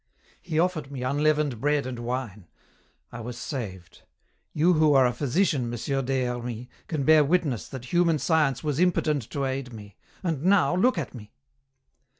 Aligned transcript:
"He 0.41 0.57
offered 0.57 0.91
me 0.91 1.03
unleavened 1.03 1.61
bread 1.61 1.85
and 1.85 1.99
wine. 1.99 2.47
I 3.11 3.19
was 3.21 3.37
saved. 3.37 4.01
You 4.51 4.73
who 4.73 4.95
are 4.95 5.05
a 5.05 5.13
physician, 5.13 5.69
Monsieur 5.69 6.01
Des 6.01 6.25
Hermies, 6.25 6.65
can 6.87 7.03
bear 7.03 7.23
witness 7.23 7.67
that 7.67 7.85
human 7.93 8.17
science 8.17 8.63
was 8.63 8.79
impotent 8.79 9.29
to 9.29 9.45
aid 9.45 9.71
me 9.73 9.97
and 10.23 10.43
now 10.43 10.73
look 10.75 10.97
at 10.97 11.13
me!" 11.13 11.31